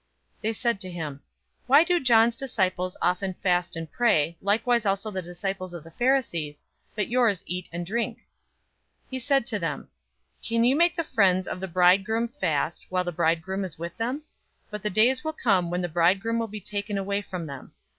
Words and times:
005:033 0.37 0.41
They 0.41 0.53
said 0.53 0.81
to 0.81 0.89
him, 0.89 1.21
"Why 1.67 1.83
do 1.83 1.99
John's 1.99 2.35
disciples 2.35 2.97
often 3.03 3.35
fast 3.43 3.75
and 3.75 3.91
pray, 3.91 4.35
likewise 4.41 4.83
also 4.83 5.11
the 5.11 5.21
disciples 5.21 5.75
of 5.75 5.83
the 5.83 5.91
Pharisees, 5.91 6.63
but 6.95 7.07
yours 7.07 7.43
eat 7.45 7.69
and 7.71 7.85
drink?" 7.85 8.17
005:034 8.17 8.21
He 9.11 9.19
said 9.19 9.45
to 9.45 9.59
them, 9.59 9.89
"Can 10.43 10.63
you 10.63 10.75
make 10.75 10.95
the 10.95 11.03
friends 11.03 11.47
of 11.47 11.59
the 11.59 11.67
bridegroom 11.67 12.29
fast, 12.29 12.87
while 12.89 13.03
the 13.03 13.11
bridegroom 13.11 13.63
is 13.63 13.77
with 13.77 13.95
them? 13.97 14.21
005:035 14.71 14.71
But 14.71 14.81
the 14.81 14.89
days 14.89 15.23
will 15.23 15.33
come 15.33 15.69
when 15.69 15.81
the 15.83 15.87
bridegroom 15.87 16.39
will 16.39 16.47
be 16.47 16.59
taken 16.61 16.97
away 16.97 17.21
from 17.21 17.45
them. 17.45 17.71